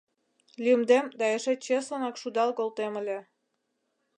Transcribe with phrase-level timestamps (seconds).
[0.63, 3.19] Лӱмдем да эше чеслынак шудал колтем ыле.